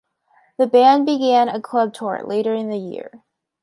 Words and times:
The 0.57 0.65
band 0.65 1.05
began 1.05 1.47
a 1.47 1.61
club 1.61 1.93
tour 1.93 2.23
later 2.25 2.55
in 2.55 2.71
the 2.71 2.79
year. 2.79 3.21